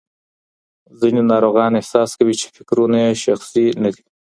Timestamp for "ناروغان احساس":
1.31-2.09